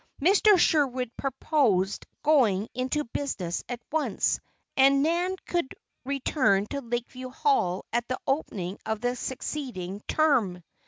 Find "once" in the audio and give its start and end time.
3.91-4.39